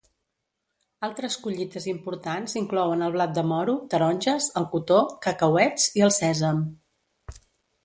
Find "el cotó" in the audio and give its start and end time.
4.63-4.99